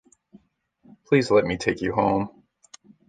Please 1.05 1.29
let 1.29 1.45
me 1.45 1.57
take 1.57 1.79
you 1.79 1.93
home? 1.93 2.41